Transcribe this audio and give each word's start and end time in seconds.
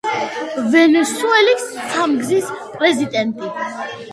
ვენესუელის 0.75 1.67
სამგზის 1.91 2.51
პრეზიდენტი. 2.79 3.53